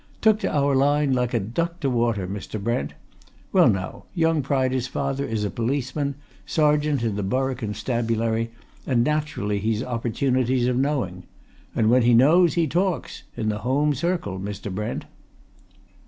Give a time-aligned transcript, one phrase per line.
[0.19, 2.59] Took to our line like a duck to water, Mr.
[2.59, 2.95] Brent!
[3.53, 8.49] Well, now, young Pryder's father is a policeman sergeant in the Borough Constabulary,
[8.87, 11.25] and naturally he's opportunities of knowing.
[11.75, 14.73] And when he knows he talks in the home circle, Mr.
[14.73, 15.05] Brent."